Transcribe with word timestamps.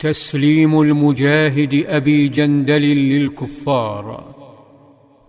تسليم 0.00 0.80
المجاهد 0.80 1.84
أبي 1.86 2.28
جندل 2.28 2.82
للكفار. 2.82 4.24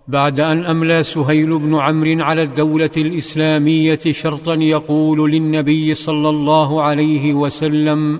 بعد 0.07 0.39
أن 0.39 0.65
أملى 0.65 1.03
سهيل 1.03 1.59
بن 1.59 1.75
عمرو 1.75 2.23
على 2.23 2.41
الدولة 2.41 2.91
الإسلامية 2.97 3.99
شرطا 4.09 4.53
يقول 4.53 5.31
للنبي 5.31 5.93
صلى 5.93 6.29
الله 6.29 6.81
عليه 6.81 7.33
وسلم 7.33 8.19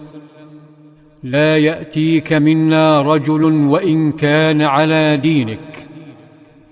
لا 1.24 1.58
يأتيك 1.58 2.34
منا 2.34 3.02
رجل 3.02 3.44
وإن 3.44 4.12
كان 4.12 4.62
على 4.62 5.18
دينك 5.18 5.88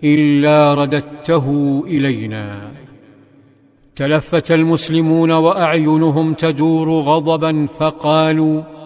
إلا 0.04 0.74
رددته 0.74 1.48
إلينا. 1.88 2.72
تلفت 3.96 4.52
المسلمون 4.52 5.32
وأعينهم 5.32 6.34
تدور 6.34 6.90
غضبا 6.90 7.66
فقالوا 7.66 8.79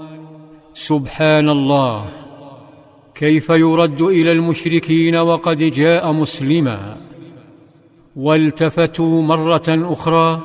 سبحان 0.73 1.49
الله 1.49 2.05
كيف 3.15 3.49
يرد 3.49 4.01
إلى 4.01 4.31
المشركين 4.31 5.15
وقد 5.15 5.57
جاء 5.57 6.11
مسلما. 6.11 6.97
والتفتوا 8.15 9.21
مرة 9.21 9.63
أخرى 9.67 10.41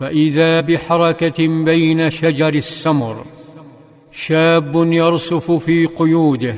فإذا 0.00 0.60
بحركة 0.60 1.64
بين 1.64 2.10
شجر 2.10 2.54
السمر 2.54 3.24
شاب 4.12 4.76
يرسف 4.76 5.50
في 5.50 5.86
قيوده 5.86 6.56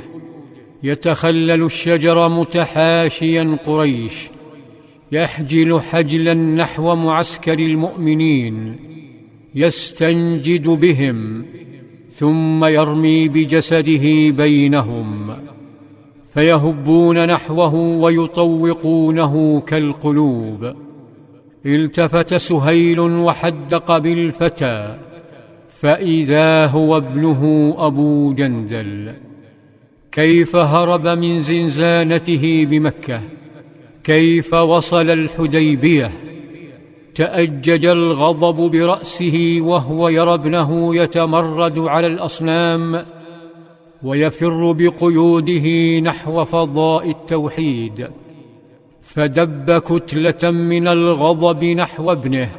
يتخلل 0.82 1.64
الشجر 1.64 2.28
متحاشيا 2.28 3.58
قريش 3.66 4.30
يحجل 5.12 5.80
حجلا 5.80 6.34
نحو 6.34 6.94
معسكر 6.94 7.58
المؤمنين 7.58 8.76
يستنجد 9.54 10.68
بهم. 10.68 11.46
ثم 12.10 12.64
يرمي 12.64 13.28
بجسده 13.28 14.30
بينهم 14.30 15.36
فيهبون 16.34 17.26
نحوه 17.26 17.74
ويطوقونه 17.74 19.60
كالقلوب. 19.60 20.72
التفت 21.66 22.34
سهيل 22.34 23.00
وحدق 23.00 23.98
بالفتى 23.98 24.96
فإذا 25.68 26.66
هو 26.66 26.96
ابنه 26.96 27.74
أبو 27.78 28.32
جندل. 28.32 29.12
كيف 30.12 30.56
هرب 30.56 31.06
من 31.06 31.40
زنزانته 31.40 32.66
بمكة؟ 32.70 33.20
كيف 34.04 34.54
وصل 34.54 35.10
الحديبية؟ 35.10 36.10
تأجج 37.14 37.86
الغضب 37.86 38.70
برأسه 38.70 39.58
وهو 39.60 40.08
يرى 40.08 40.34
ابنه 40.34 40.96
يتمرد 40.96 41.78
على 41.78 42.06
الأصنام 42.06 43.04
ويفر 44.02 44.72
بقيوده 44.72 45.98
نحو 46.00 46.44
فضاء 46.44 47.10
التوحيد 47.10 48.08
فدب 49.02 49.78
كتلة 49.78 50.50
من 50.50 50.88
الغضب 50.88 51.64
نحو 51.64 52.12
ابنه 52.12 52.50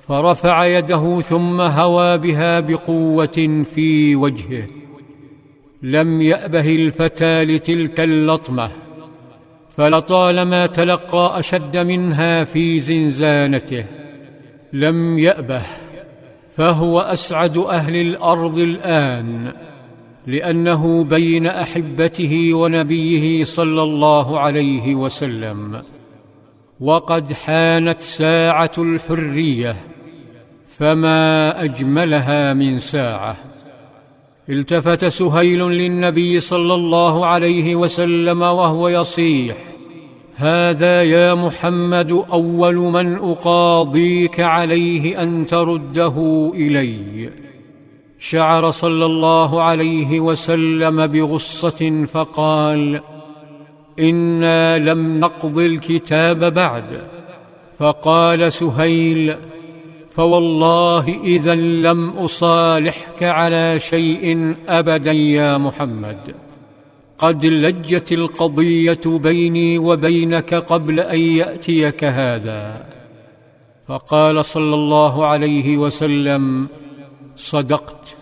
فرفع 0.00 0.66
يده 0.66 1.20
ثم 1.20 1.60
هوى 1.60 2.18
بها 2.18 2.60
بقوة 2.60 3.64
في 3.74 4.16
وجهه 4.16 4.66
لم 5.82 6.22
يأبه 6.22 6.68
الفتى 6.74 7.44
لتلك 7.44 8.00
اللطمة. 8.00 8.70
فلطالما 9.80 10.66
تلقى 10.66 11.38
أشد 11.38 11.76
منها 11.76 12.44
في 12.44 12.78
زنزانته 12.78 13.84
لم 14.72 15.18
يأبه 15.18 15.62
فهو 16.56 17.00
أسعد 17.00 17.58
أهل 17.58 17.96
الأرض 17.96 18.58
الآن 18.58 19.52
لأنه 20.26 21.04
بين 21.04 21.46
أحبته 21.46 22.54
ونبيه 22.54 23.44
صلى 23.44 23.82
الله 23.82 24.40
عليه 24.40 24.94
وسلم. 24.94 25.82
وقد 26.80 27.32
حانت 27.32 28.00
ساعة 28.00 28.72
الحرية 28.78 29.76
فما 30.66 31.64
أجملها 31.64 32.54
من 32.54 32.78
ساعة. 32.78 33.36
التفت 34.48 35.04
سهيل 35.04 35.60
للنبي 35.60 36.40
صلى 36.40 36.74
الله 36.74 37.26
عليه 37.26 37.74
وسلم 37.74 38.42
وهو 38.42 38.88
يصيح 38.88 39.69
هذا 40.40 41.02
يا 41.02 41.34
محمد 41.34 42.24
أول 42.32 42.76
من 42.76 43.14
أقاضيك 43.14 44.40
عليه 44.40 45.22
أن 45.22 45.46
ترده 45.46 46.16
إلي. 46.54 47.30
شعر 48.18 48.70
صلى 48.70 49.04
الله 49.04 49.62
عليه 49.62 50.20
وسلم 50.20 51.06
بغصة 51.06 52.04
فقال 52.04 53.00
إنا 53.98 54.78
لم 54.78 55.20
نقض 55.20 55.58
الكتاب 55.58 56.54
بعد. 56.54 57.02
فقال 57.78 58.52
سهيل 58.52 59.36
فوالله 60.10 61.20
إذا 61.24 61.54
لم 61.54 62.10
أصالحك 62.10 63.22
على 63.22 63.78
شيء 63.78 64.54
أبدا 64.68 65.12
يا 65.12 65.58
محمد. 65.58 66.34
قد 67.20 67.46
لجت 67.46 68.12
القضية 68.12 69.00
بيني 69.06 69.78
وبينك 69.78 70.54
قبل 70.54 71.00
أن 71.00 71.20
يأتيك 71.20 72.04
هذا. 72.04 72.86
فقال 73.86 74.44
صلى 74.44 74.74
الله 74.74 75.26
عليه 75.26 75.76
وسلم 75.76 76.68
صدقت. 77.36 78.16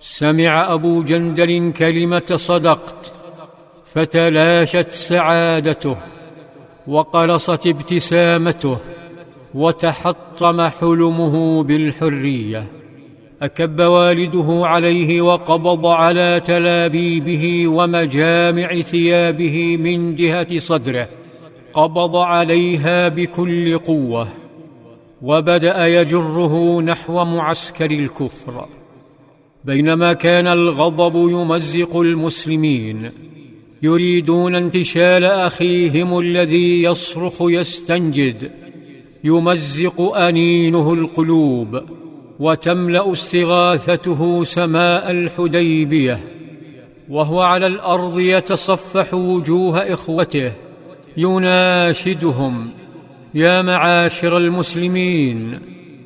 سمع 0.00 0.72
أبو 0.74 1.02
جندل 1.02 1.72
كلمة 1.72 2.28
صدقت 2.34 3.12
فتلاشت 3.84 4.90
سعادته 4.90 5.96
وقلصت 6.86 7.66
ابتسامته 7.66 8.78
وتحطم 9.54 10.68
حلمه 10.68 11.62
بالحرية. 11.62 12.66
أكب 13.42 13.80
والده 13.80 14.66
عليه 14.66 15.22
وقبض 15.22 15.86
على 15.86 16.40
تلابيبه 16.44 17.68
ومجامع 17.68 18.80
ثيابه 18.80 19.76
من 19.76 20.14
جهة 20.14 20.58
صدره 20.58 21.08
قبض 21.72 22.16
عليها 22.16 23.08
بكل 23.08 23.78
قوة 23.78 24.28
وبدأ 25.22 25.86
يجره 25.86 26.80
نحو 26.80 27.24
معسكر 27.24 27.90
الكفر. 27.90 28.66
بينما 29.64 30.12
كان 30.12 30.46
الغضب 30.46 31.30
يمزق 31.30 31.96
المسلمين 31.96 33.10
يريدون 33.82 34.54
انتشال 34.54 35.24
أخيهم 35.24 36.18
الذي 36.18 36.82
يصرخ 36.82 37.34
يستنجد 37.40 38.50
يمزق 39.24 40.00
أنينه 40.00 40.94
القلوب. 40.94 41.95
وتملأ 42.40 43.12
استغاثته 43.12 44.44
سماء 44.44 45.10
الحديبية 45.10 46.20
وهو 47.08 47.40
على 47.40 47.66
الأرض 47.66 48.18
يتصفح 48.18 49.14
وجوه 49.14 49.92
إخوته 49.92 50.52
يناشدهم. 51.16 52.70
يا 53.34 53.62
معاشر 53.62 54.36
المسلمين 54.36 55.58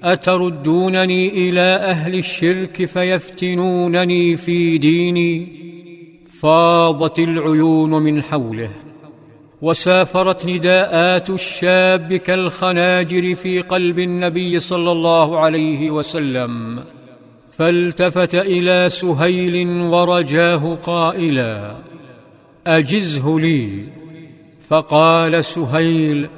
أتردونني 0.02 1.28
إلى 1.28 1.60
أهل 1.60 2.14
الشرك 2.14 2.84
فيفتنونني 2.84 4.36
في 4.36 4.78
ديني؟ 4.78 5.48
فاضت 6.40 7.18
العيون 7.18 8.02
من 8.02 8.22
حوله. 8.22 8.70
وسافرت 9.62 10.46
نداءات 10.46 11.30
الشاب 11.30 12.14
كالخناجر 12.14 13.34
في 13.34 13.60
قلب 13.60 13.98
النبي 13.98 14.58
صلى 14.58 14.92
الله 14.92 15.38
عليه 15.38 15.90
وسلم 15.90 16.80
فالتفت 17.52 18.34
إلى 18.34 18.88
سهيل 18.88 19.68
ورجاه 19.80 20.78
قائلا 20.82 21.76
أجزه 22.66 23.40
لي. 23.40 23.84
فقال 24.68 25.44
سهيل 25.44 26.28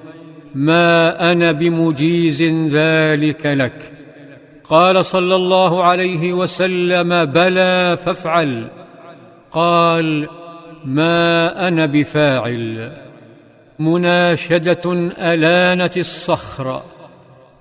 ما 0.55 1.33
أنا 1.33 1.53
بمجيز 1.53 2.43
ذلك 2.69 3.47
لك. 3.47 3.93
قال 4.65 5.05
صلى 5.05 5.35
الله 5.35 5.85
عليه 5.85 6.33
وسلم 6.33 7.25
بلى 7.25 7.97
فافعل. 8.05 8.69
قال 9.51 10.29
ما 10.85 11.69
أنا 11.69 11.87
بفاعل. 11.87 12.93
مناشدة 13.85 14.93
ألانت 15.19 15.97
الصخر 15.97 16.83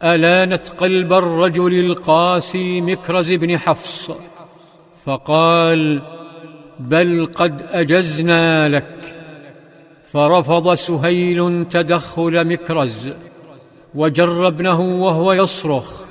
ألانت 0.04 0.70
قلب 0.70 1.14
الرجل 1.14 1.80
القاسي 1.80 2.82
مكرز 2.82 3.32
بن 3.32 3.58
حفص 3.58 4.12
فقال 5.06 6.02
بل 6.80 7.28
قد 7.36 7.62
أجزنا 7.70 8.70
لك. 8.70 9.16
فرفض 10.12 10.74
سهيل 10.74 11.66
تدخل 11.66 12.48
مكرز 12.48 13.10
وجر 13.96 14.48
ابنه 14.48 14.82
وهو 14.82 15.34
يصرخ 15.34 16.02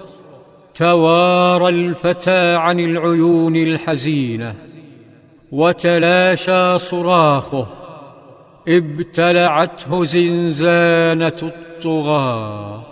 توارى 0.74 1.68
الفتى 1.68 2.54
عن 2.54 2.80
العيون 2.80 3.56
الحزينة 3.56 4.54
وتلاشى 5.52 6.78
صراخه. 6.78 7.79
إبتلعته 8.68 10.04
زنزانة 10.04 11.40
الطغاة. 11.42 12.84